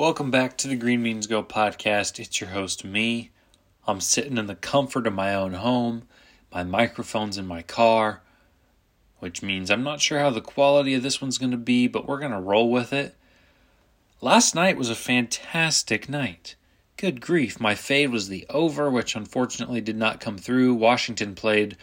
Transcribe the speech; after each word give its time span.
Welcome 0.00 0.30
back 0.30 0.56
to 0.56 0.66
the 0.66 0.76
Green 0.76 1.02
Means 1.02 1.26
Go 1.26 1.42
podcast. 1.42 2.18
It's 2.18 2.40
your 2.40 2.48
host, 2.48 2.86
me. 2.86 3.32
I'm 3.86 4.00
sitting 4.00 4.38
in 4.38 4.46
the 4.46 4.54
comfort 4.54 5.06
of 5.06 5.12
my 5.12 5.34
own 5.34 5.52
home. 5.52 6.04
My 6.50 6.64
microphone's 6.64 7.36
in 7.36 7.46
my 7.46 7.60
car, 7.60 8.22
which 9.18 9.42
means 9.42 9.70
I'm 9.70 9.82
not 9.82 10.00
sure 10.00 10.18
how 10.18 10.30
the 10.30 10.40
quality 10.40 10.94
of 10.94 11.02
this 11.02 11.20
one's 11.20 11.36
going 11.36 11.50
to 11.50 11.58
be, 11.58 11.86
but 11.86 12.08
we're 12.08 12.18
going 12.18 12.32
to 12.32 12.40
roll 12.40 12.70
with 12.70 12.94
it. 12.94 13.14
Last 14.22 14.54
night 14.54 14.78
was 14.78 14.88
a 14.88 14.94
fantastic 14.94 16.08
night. 16.08 16.54
Good 16.96 17.20
grief, 17.20 17.60
my 17.60 17.74
fade 17.74 18.08
was 18.08 18.30
the 18.30 18.46
over, 18.48 18.90
which 18.90 19.14
unfortunately 19.14 19.82
did 19.82 19.96
not 19.96 20.18
come 20.18 20.38
through. 20.38 20.72
Washington 20.76 21.34
played 21.34 21.76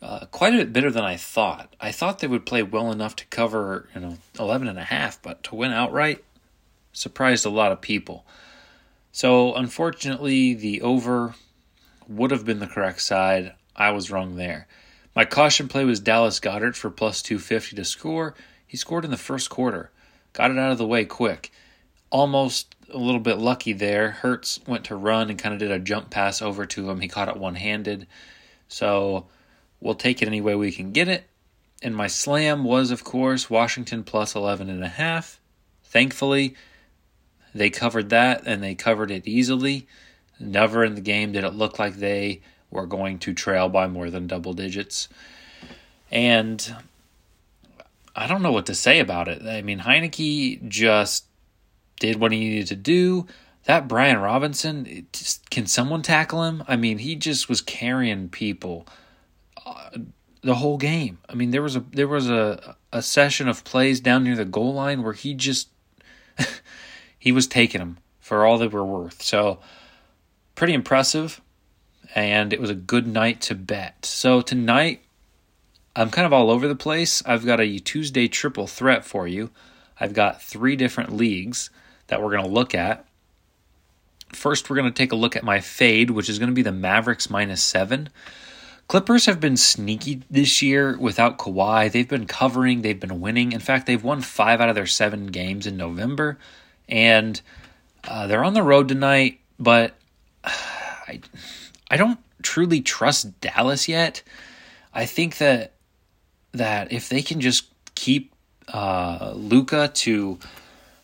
uh, 0.00 0.24
quite 0.30 0.54
a 0.54 0.56
bit 0.56 0.72
better 0.72 0.90
than 0.90 1.04
I 1.04 1.18
thought. 1.18 1.76
I 1.78 1.92
thought 1.92 2.20
they 2.20 2.26
would 2.26 2.46
play 2.46 2.62
well 2.62 2.90
enough 2.90 3.16
to 3.16 3.26
cover, 3.26 3.90
you 3.94 4.00
know, 4.00 4.16
11 4.38 4.66
and 4.66 4.78
a 4.78 4.84
half, 4.84 5.20
but 5.20 5.42
to 5.42 5.56
win 5.56 5.72
outright 5.72 6.24
surprised 6.92 7.46
a 7.46 7.50
lot 7.50 7.72
of 7.72 7.80
people. 7.80 8.26
So, 9.12 9.54
unfortunately, 9.54 10.54
the 10.54 10.82
over 10.82 11.34
would 12.08 12.30
have 12.30 12.44
been 12.44 12.58
the 12.58 12.66
correct 12.66 13.02
side. 13.02 13.54
I 13.74 13.90
was 13.90 14.10
wrong 14.10 14.36
there. 14.36 14.66
My 15.14 15.24
caution 15.24 15.68
play 15.68 15.84
was 15.84 16.00
Dallas 16.00 16.38
Goedert 16.38 16.76
for 16.76 16.90
plus 16.90 17.22
250 17.22 17.76
to 17.76 17.84
score. 17.84 18.34
He 18.66 18.76
scored 18.76 19.04
in 19.04 19.10
the 19.10 19.16
first 19.16 19.50
quarter, 19.50 19.90
got 20.32 20.50
it 20.50 20.58
out 20.58 20.72
of 20.72 20.78
the 20.78 20.86
way 20.86 21.04
quick. 21.04 21.50
Almost 22.10 22.76
a 22.92 22.98
little 22.98 23.20
bit 23.20 23.38
lucky 23.38 23.72
there. 23.72 24.10
Hurts 24.10 24.60
went 24.66 24.84
to 24.84 24.96
run 24.96 25.30
and 25.30 25.38
kind 25.38 25.52
of 25.52 25.58
did 25.58 25.70
a 25.70 25.78
jump 25.78 26.10
pass 26.10 26.40
over 26.40 26.66
to 26.66 26.88
him. 26.90 27.00
He 27.00 27.08
caught 27.08 27.28
it 27.28 27.36
one 27.36 27.56
handed. 27.56 28.06
So 28.68 29.26
we'll 29.80 29.94
take 29.94 30.22
it 30.22 30.28
any 30.28 30.40
way 30.40 30.54
we 30.54 30.72
can 30.72 30.92
get 30.92 31.08
it. 31.08 31.24
And 31.82 31.96
my 31.96 32.06
slam 32.06 32.62
was, 32.62 32.90
of 32.90 33.04
course, 33.04 33.48
Washington 33.48 34.04
plus 34.04 34.34
11 34.34 34.68
and 34.68 34.84
a 34.84 34.88
half. 34.88 35.40
Thankfully, 35.84 36.54
they 37.54 37.70
covered 37.70 38.10
that 38.10 38.42
and 38.46 38.62
they 38.62 38.74
covered 38.74 39.10
it 39.10 39.26
easily. 39.26 39.86
Never 40.38 40.84
in 40.84 40.94
the 40.94 41.00
game 41.00 41.32
did 41.32 41.44
it 41.44 41.54
look 41.54 41.78
like 41.78 41.96
they 41.96 42.40
were 42.70 42.86
going 42.86 43.18
to 43.20 43.34
trail 43.34 43.68
by 43.68 43.86
more 43.88 44.10
than 44.10 44.26
double 44.26 44.52
digits. 44.52 45.08
And 46.10 46.76
I 48.14 48.26
don't 48.26 48.42
know 48.42 48.52
what 48.52 48.66
to 48.66 48.74
say 48.74 49.00
about 49.00 49.28
it. 49.28 49.42
I 49.42 49.62
mean, 49.62 49.80
Heinicke 49.80 50.68
just 50.68 51.26
did 51.98 52.18
what 52.18 52.32
he 52.32 52.40
needed 52.40 52.66
to 52.68 52.76
do. 52.76 53.26
That 53.64 53.88
Brian 53.88 54.18
Robinson, 54.18 55.06
just, 55.12 55.50
can 55.50 55.66
someone 55.66 56.02
tackle 56.02 56.44
him? 56.44 56.64
I 56.66 56.76
mean, 56.76 56.98
he 56.98 57.14
just 57.14 57.48
was 57.48 57.60
carrying 57.60 58.28
people 58.28 58.86
uh, 59.64 59.90
the 60.42 60.56
whole 60.56 60.78
game. 60.78 61.18
I 61.28 61.34
mean, 61.34 61.50
there 61.50 61.62
was 61.62 61.76
a 61.76 61.80
there 61.80 62.08
was 62.08 62.30
a 62.30 62.76
a 62.92 63.02
session 63.02 63.48
of 63.48 63.62
plays 63.64 64.00
down 64.00 64.24
near 64.24 64.34
the 64.34 64.44
goal 64.44 64.74
line 64.74 65.02
where 65.02 65.12
he 65.12 65.34
just 65.34 65.68
he 67.20 67.30
was 67.30 67.46
taking 67.46 67.78
them 67.78 67.98
for 68.18 68.44
all 68.44 68.58
they 68.58 68.66
were 68.66 68.84
worth. 68.84 69.22
So 69.22 69.60
pretty 70.56 70.72
impressive, 70.72 71.40
and 72.14 72.52
it 72.52 72.60
was 72.60 72.70
a 72.70 72.74
good 72.74 73.06
night 73.06 73.40
to 73.42 73.54
bet. 73.54 74.04
So 74.04 74.40
tonight, 74.40 75.02
I'm 75.94 76.10
kind 76.10 76.26
of 76.26 76.32
all 76.32 76.50
over 76.50 76.66
the 76.66 76.74
place. 76.74 77.22
I've 77.26 77.44
got 77.44 77.60
a 77.60 77.78
Tuesday 77.78 78.26
triple 78.26 78.66
threat 78.66 79.04
for 79.04 79.28
you. 79.28 79.50
I've 80.00 80.14
got 80.14 80.42
three 80.42 80.76
different 80.76 81.14
leagues 81.14 81.70
that 82.06 82.22
we're 82.22 82.30
going 82.30 82.44
to 82.44 82.50
look 82.50 82.74
at. 82.74 83.04
First, 84.32 84.70
we're 84.70 84.76
going 84.76 84.90
to 84.90 84.96
take 84.96 85.12
a 85.12 85.16
look 85.16 85.36
at 85.36 85.44
my 85.44 85.60
fade, 85.60 86.10
which 86.10 86.28
is 86.28 86.38
going 86.38 86.48
to 86.48 86.54
be 86.54 86.62
the 86.62 86.72
Mavericks 86.72 87.28
minus 87.28 87.62
seven. 87.62 88.08
Clippers 88.88 89.26
have 89.26 89.40
been 89.40 89.56
sneaky 89.56 90.22
this 90.30 90.62
year 90.62 90.96
without 90.98 91.38
Kawhi. 91.38 91.92
They've 91.92 92.08
been 92.08 92.26
covering, 92.26 92.82
they've 92.82 92.98
been 92.98 93.20
winning. 93.20 93.52
In 93.52 93.60
fact, 93.60 93.86
they've 93.86 94.02
won 94.02 94.22
five 94.22 94.60
out 94.60 94.68
of 94.68 94.74
their 94.74 94.86
seven 94.86 95.26
games 95.26 95.66
in 95.66 95.76
November 95.76 96.38
and 96.90 97.40
uh, 98.06 98.26
they're 98.26 98.44
on 98.44 98.54
the 98.54 98.62
road 98.62 98.88
tonight. 98.88 99.40
But 99.58 99.94
I, 100.44 101.20
I 101.90 101.96
don't 101.96 102.18
truly 102.42 102.80
trust 102.80 103.40
Dallas 103.40 103.88
yet. 103.88 104.22
I 104.92 105.06
think 105.06 105.38
that 105.38 105.74
that 106.52 106.92
if 106.92 107.08
they 107.08 107.22
can 107.22 107.40
just 107.40 107.66
keep 107.94 108.34
uh, 108.68 109.32
Luka 109.36 109.88
to, 109.88 110.38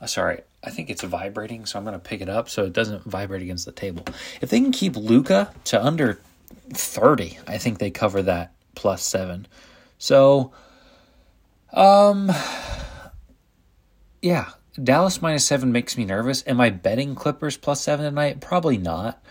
uh, 0.00 0.06
sorry, 0.06 0.40
I 0.62 0.70
think 0.70 0.90
it's 0.90 1.02
vibrating, 1.02 1.64
so 1.64 1.78
I'm 1.78 1.84
going 1.84 1.94
to 1.94 1.98
pick 1.98 2.20
it 2.20 2.28
up 2.28 2.50
so 2.50 2.64
it 2.64 2.72
doesn't 2.72 3.04
vibrate 3.04 3.42
against 3.42 3.64
the 3.64 3.72
table. 3.72 4.04
If 4.40 4.50
they 4.50 4.60
can 4.60 4.72
keep 4.72 4.96
Luka 4.96 5.52
to 5.64 5.82
under 5.82 6.20
30, 6.72 7.38
I 7.46 7.58
think 7.58 7.78
they 7.78 7.90
cover 7.90 8.22
that 8.22 8.52
plus 8.74 9.02
seven. 9.02 9.46
So, 9.98 10.52
um, 11.72 12.30
yeah, 14.20 14.50
Dallas 14.74 15.20
minus 15.20 15.46
seven 15.46 15.72
makes 15.72 15.96
me 15.96 16.04
nervous. 16.04 16.44
Am 16.46 16.60
I 16.60 16.70
betting 16.70 17.14
Clippers 17.14 17.56
plus 17.56 17.80
seven 17.80 18.04
tonight? 18.04 18.40
Probably 18.40 18.78
not, 18.78 19.22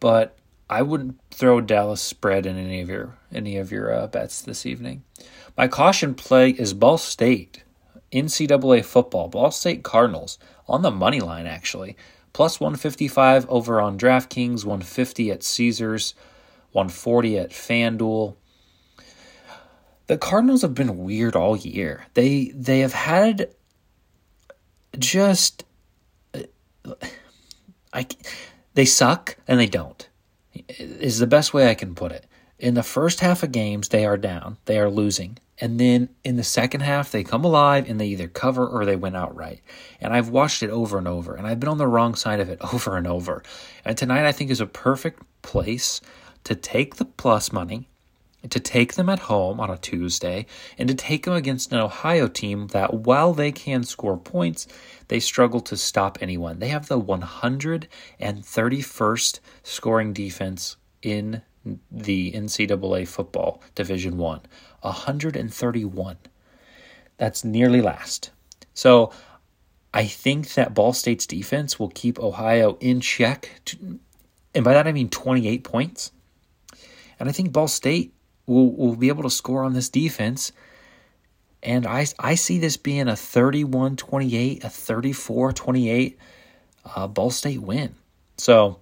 but 0.00 0.36
I 0.68 0.82
wouldn't 0.82 1.18
throw 1.30 1.60
Dallas 1.60 2.00
spread 2.00 2.46
in 2.46 2.56
any 2.56 2.80
of 2.80 2.88
your 2.88 3.16
any 3.32 3.56
of 3.56 3.72
your 3.72 3.92
uh, 3.92 4.06
bets 4.06 4.42
this 4.42 4.66
evening. 4.66 5.02
My 5.56 5.68
caution 5.68 6.14
play 6.14 6.50
is 6.50 6.74
Ball 6.74 6.98
State, 6.98 7.64
NCAA 8.12 8.84
football, 8.84 9.28
Ball 9.28 9.50
State 9.50 9.82
Cardinals 9.82 10.38
on 10.68 10.82
the 10.82 10.90
money 10.90 11.20
line 11.20 11.46
actually, 11.46 11.96
plus 12.32 12.60
one 12.60 12.76
fifty 12.76 13.08
five 13.08 13.48
over 13.48 13.80
on 13.80 13.98
DraftKings, 13.98 14.64
one 14.64 14.82
fifty 14.82 15.30
at 15.30 15.42
Caesars, 15.42 16.14
one 16.72 16.90
forty 16.90 17.38
at 17.38 17.50
FanDuel. 17.50 18.36
The 20.06 20.18
Cardinals 20.18 20.62
have 20.62 20.74
been 20.74 20.98
weird 20.98 21.34
all 21.34 21.56
year. 21.56 22.06
They 22.12 22.52
they 22.54 22.80
have 22.80 22.92
had 22.92 23.54
just 24.98 25.64
uh, 26.34 26.94
I 27.92 28.06
they 28.74 28.84
suck 28.84 29.36
and 29.46 29.58
they 29.58 29.66
don't 29.66 30.08
is 30.78 31.18
the 31.18 31.26
best 31.26 31.54
way 31.54 31.70
I 31.70 31.74
can 31.74 31.94
put 31.94 32.12
it. 32.12 32.26
In 32.58 32.74
the 32.74 32.82
first 32.82 33.20
half 33.20 33.42
of 33.42 33.50
games, 33.50 33.88
they 33.88 34.04
are 34.06 34.16
down, 34.16 34.56
they 34.66 34.78
are 34.78 34.90
losing, 34.90 35.38
and 35.58 35.78
then 35.78 36.08
in 36.24 36.36
the 36.36 36.44
second 36.44 36.80
half, 36.80 37.10
they 37.10 37.24
come 37.24 37.44
alive 37.44 37.88
and 37.88 38.00
they 38.00 38.06
either 38.06 38.28
cover 38.28 38.66
or 38.66 38.84
they 38.84 38.96
win 38.96 39.16
outright. 39.16 39.60
And 40.00 40.12
I've 40.12 40.28
watched 40.28 40.62
it 40.62 40.70
over 40.70 40.98
and 40.98 41.08
over, 41.08 41.34
and 41.34 41.46
I've 41.46 41.60
been 41.60 41.68
on 41.68 41.78
the 41.78 41.86
wrong 41.86 42.14
side 42.14 42.40
of 42.40 42.48
it 42.48 42.58
over 42.72 42.96
and 42.96 43.06
over. 43.06 43.42
And 43.84 43.96
tonight, 43.96 44.26
I 44.26 44.32
think 44.32 44.50
is 44.50 44.60
a 44.60 44.66
perfect 44.66 45.22
place 45.42 46.00
to 46.44 46.54
take 46.54 46.96
the 46.96 47.04
plus 47.04 47.52
money 47.52 47.88
to 48.50 48.60
take 48.60 48.94
them 48.94 49.08
at 49.08 49.20
home 49.20 49.60
on 49.60 49.70
a 49.70 49.78
Tuesday 49.78 50.46
and 50.76 50.88
to 50.88 50.94
take 50.94 51.24
them 51.24 51.34
against 51.34 51.72
an 51.72 51.78
Ohio 51.78 52.26
team 52.28 52.66
that, 52.68 52.92
while 52.92 53.32
they 53.32 53.52
can 53.52 53.84
score 53.84 54.16
points, 54.16 54.66
they 55.08 55.20
struggle 55.20 55.60
to 55.60 55.76
stop 55.76 56.18
anyone. 56.20 56.58
They 56.58 56.68
have 56.68 56.88
the 56.88 57.00
131st 57.00 59.40
scoring 59.62 60.12
defense 60.12 60.76
in 61.02 61.42
the 61.90 62.32
NCAA 62.32 63.06
football 63.06 63.62
Division 63.74 64.18
1. 64.18 64.40
131. 64.80 66.16
That's 67.16 67.44
nearly 67.44 67.80
last. 67.80 68.30
So 68.74 69.12
I 69.94 70.06
think 70.06 70.54
that 70.54 70.74
Ball 70.74 70.92
State's 70.92 71.26
defense 71.26 71.78
will 71.78 71.90
keep 71.90 72.18
Ohio 72.18 72.76
in 72.80 73.00
check. 73.00 73.60
To, 73.66 74.00
and 74.54 74.64
by 74.64 74.72
that 74.72 74.88
I 74.88 74.92
mean 74.92 75.08
28 75.08 75.62
points. 75.62 76.10
And 77.20 77.28
I 77.28 77.32
think 77.32 77.52
Ball 77.52 77.68
State 77.68 78.12
will, 78.52 78.72
will 78.74 78.96
be 78.96 79.08
able 79.08 79.22
to 79.24 79.30
score 79.30 79.64
on 79.64 79.72
this 79.72 79.88
defense. 79.88 80.52
And 81.62 81.86
I, 81.86 82.06
I 82.18 82.34
see 82.34 82.58
this 82.58 82.76
being 82.76 83.08
a 83.08 83.16
31 83.16 83.96
28, 83.96 84.64
a 84.64 84.68
34 84.68 85.52
28 85.52 86.18
uh, 86.96 87.06
Ball 87.06 87.30
State 87.30 87.62
win. 87.62 87.94
So 88.36 88.80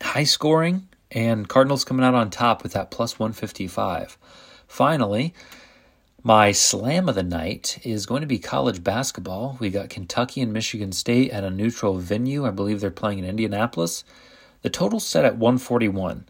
high 0.00 0.24
scoring, 0.24 0.88
and 1.10 1.48
Cardinals 1.48 1.84
coming 1.84 2.04
out 2.04 2.14
on 2.14 2.30
top 2.30 2.62
with 2.62 2.72
that 2.72 2.90
plus 2.90 3.18
155. 3.18 4.18
Finally, 4.66 5.34
my 6.22 6.52
slam 6.52 7.08
of 7.08 7.14
the 7.14 7.22
night 7.22 7.78
is 7.84 8.06
going 8.06 8.22
to 8.22 8.26
be 8.26 8.38
college 8.38 8.82
basketball. 8.82 9.56
We 9.60 9.70
got 9.70 9.90
Kentucky 9.90 10.40
and 10.40 10.52
Michigan 10.52 10.92
State 10.92 11.30
at 11.30 11.44
a 11.44 11.50
neutral 11.50 11.98
venue. 11.98 12.46
I 12.46 12.50
believe 12.50 12.80
they're 12.80 12.90
playing 12.90 13.18
in 13.18 13.24
Indianapolis. 13.24 14.04
The 14.62 14.70
total 14.70 15.00
set 15.00 15.24
at 15.24 15.36
141. 15.36 16.24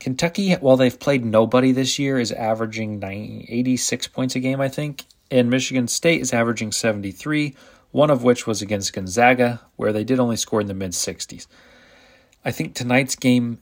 Kentucky, 0.00 0.52
while 0.54 0.76
they've 0.76 0.98
played 0.98 1.24
nobody 1.24 1.72
this 1.72 1.98
year, 1.98 2.18
is 2.18 2.32
averaging 2.32 3.02
86 3.02 4.08
points 4.08 4.36
a 4.36 4.40
game, 4.40 4.60
I 4.60 4.68
think. 4.68 5.04
And 5.30 5.50
Michigan 5.50 5.88
State 5.88 6.20
is 6.20 6.32
averaging 6.32 6.72
73, 6.72 7.54
one 7.90 8.10
of 8.10 8.22
which 8.22 8.46
was 8.46 8.62
against 8.62 8.92
Gonzaga, 8.92 9.60
where 9.76 9.92
they 9.92 10.04
did 10.04 10.20
only 10.20 10.36
score 10.36 10.60
in 10.60 10.66
the 10.66 10.74
mid 10.74 10.92
60s. 10.92 11.46
I 12.44 12.50
think 12.50 12.74
tonight's 12.74 13.16
game, 13.16 13.58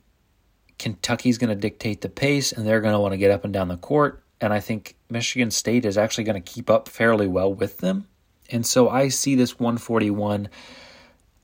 Kentucky's 0.78 1.38
going 1.38 1.48
to 1.48 1.60
dictate 1.60 2.02
the 2.02 2.08
pace, 2.08 2.52
and 2.52 2.66
they're 2.66 2.82
going 2.82 2.92
to 2.92 3.00
want 3.00 3.12
to 3.12 3.18
get 3.18 3.30
up 3.30 3.44
and 3.44 3.52
down 3.52 3.68
the 3.68 3.76
court. 3.76 4.22
And 4.40 4.52
I 4.52 4.60
think 4.60 4.96
Michigan 5.08 5.50
State 5.50 5.84
is 5.84 5.96
actually 5.96 6.24
going 6.24 6.40
to 6.40 6.52
keep 6.52 6.68
up 6.68 6.88
fairly 6.88 7.26
well 7.26 7.52
with 7.52 7.78
them. 7.78 8.06
And 8.50 8.66
so 8.66 8.88
I 8.88 9.08
see 9.08 9.34
this 9.34 9.58
141 9.58 10.48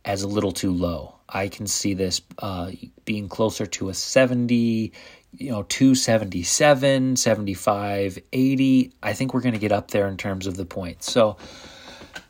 as 0.05 0.23
a 0.23 0.29
little 0.29 0.53
too 0.53 0.71
low. 0.71 1.17
I 1.33 1.49
can 1.49 1.67
see 1.67 1.95
this 1.95 2.21
uh, 2.39 2.71
being 3.05 3.29
closer 3.29 3.67
to 3.67 3.89
a 3.89 3.95
70, 3.95 4.93
you 5.33 5.51
know, 5.51 5.63
277, 5.63 7.17
75, 7.17 8.19
80. 8.33 8.93
I 9.03 9.13
think 9.13 9.33
we're 9.33 9.41
going 9.41 9.55
to 9.55 9.59
get 9.59 9.73
up 9.73 9.91
there 9.91 10.07
in 10.09 10.17
terms 10.17 10.47
of 10.47 10.57
the 10.57 10.67
points. 10.67 11.11
So 11.11 11.37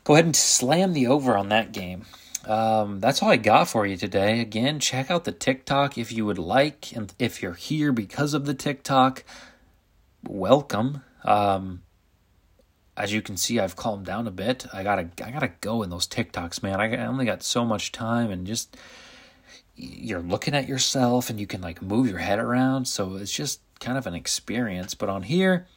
go 0.03 0.13
ahead 0.13 0.25
and 0.25 0.35
slam 0.35 0.93
the 0.93 1.07
over 1.07 1.37
on 1.37 1.49
that 1.49 1.71
game. 1.71 2.05
Um, 2.45 2.99
that's 2.99 3.21
all 3.21 3.29
I 3.29 3.37
got 3.37 3.69
for 3.69 3.85
you 3.85 3.95
today. 3.95 4.41
Again, 4.41 4.79
check 4.79 5.09
out 5.09 5.23
the 5.23 5.31
TikTok 5.31 5.97
if 5.97 6.11
you 6.11 6.25
would 6.25 6.37
like, 6.37 6.93
and 6.93 7.13
if 7.17 7.41
you're 7.41 7.53
here 7.53 7.91
because 7.93 8.33
of 8.33 8.45
the 8.45 8.53
TikTok, 8.53 9.23
welcome. 10.27 11.03
Um, 11.23 11.83
as 12.95 13.11
you 13.11 13.21
can 13.21 13.37
see, 13.37 13.59
I've 13.59 13.75
calmed 13.75 14.05
down 14.05 14.27
a 14.27 14.31
bit. 14.31 14.67
I 14.71 14.83
gotta, 14.83 15.09
I 15.23 15.31
gotta 15.31 15.51
go 15.61 15.83
in 15.83 15.89
those 15.89 16.07
TikToks, 16.07 16.61
man. 16.61 16.79
I 16.79 17.05
only 17.05 17.25
got 17.25 17.43
so 17.43 17.65
much 17.65 17.91
time, 17.91 18.29
and 18.29 18.45
just 18.45 18.77
you're 19.75 20.21
looking 20.21 20.53
at 20.53 20.67
yourself, 20.67 21.29
and 21.29 21.39
you 21.39 21.47
can 21.47 21.61
like 21.61 21.81
move 21.81 22.07
your 22.07 22.19
head 22.19 22.39
around. 22.39 22.87
So 22.87 23.15
it's 23.15 23.31
just 23.31 23.61
kind 23.79 23.97
of 23.97 24.07
an 24.07 24.13
experience. 24.13 24.93
But 24.93 25.09
on 25.09 25.23
here, 25.23 25.67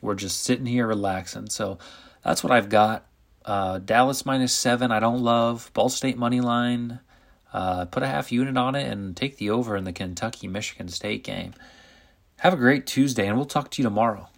we're 0.00 0.14
just 0.14 0.42
sitting 0.42 0.66
here 0.66 0.86
relaxing. 0.86 1.48
So 1.48 1.78
that's 2.24 2.44
what 2.44 2.52
I've 2.52 2.68
got. 2.68 3.06
Uh, 3.44 3.78
Dallas 3.78 4.26
minus 4.26 4.52
seven, 4.52 4.92
I 4.92 5.00
don't 5.00 5.22
love. 5.22 5.70
Ball 5.72 5.88
State 5.88 6.18
money 6.18 6.40
line, 6.40 7.00
uh, 7.52 7.86
put 7.86 8.02
a 8.02 8.06
half 8.06 8.30
unit 8.30 8.56
on 8.56 8.74
it 8.74 8.86
and 8.86 9.16
take 9.16 9.38
the 9.38 9.50
over 9.50 9.76
in 9.76 9.84
the 9.84 9.92
Kentucky 9.92 10.46
Michigan 10.46 10.88
State 10.88 11.24
game. 11.24 11.54
Have 12.38 12.52
a 12.52 12.56
great 12.56 12.86
Tuesday, 12.86 13.26
and 13.26 13.36
we'll 13.36 13.46
talk 13.46 13.70
to 13.70 13.82
you 13.82 13.84
tomorrow. 13.84 14.29